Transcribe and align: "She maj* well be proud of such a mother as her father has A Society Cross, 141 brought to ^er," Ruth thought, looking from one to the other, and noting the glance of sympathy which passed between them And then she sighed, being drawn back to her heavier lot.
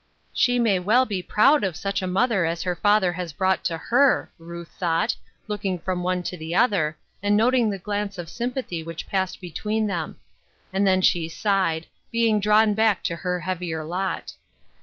"She 0.33 0.57
maj* 0.57 0.83
well 0.83 1.05
be 1.05 1.21
proud 1.21 1.63
of 1.63 1.75
such 1.75 2.01
a 2.01 2.07
mother 2.07 2.43
as 2.43 2.63
her 2.63 2.75
father 2.75 3.13
has 3.13 3.27
A 3.27 3.33
Society 3.35 3.37
Cross, 3.37 3.91
141 3.91 4.09
brought 4.09 4.25
to 4.31 4.33
^er," 4.33 4.47
Ruth 4.49 4.71
thought, 4.79 5.15
looking 5.47 5.77
from 5.77 6.01
one 6.01 6.23
to 6.23 6.35
the 6.35 6.55
other, 6.55 6.97
and 7.21 7.37
noting 7.37 7.69
the 7.69 7.77
glance 7.77 8.17
of 8.17 8.27
sympathy 8.27 8.81
which 8.81 9.07
passed 9.07 9.39
between 9.39 9.85
them 9.85 10.15
And 10.73 10.87
then 10.87 11.01
she 11.03 11.29
sighed, 11.29 11.85
being 12.11 12.39
drawn 12.39 12.73
back 12.73 13.03
to 13.03 13.15
her 13.17 13.41
heavier 13.41 13.83
lot. 13.83 14.33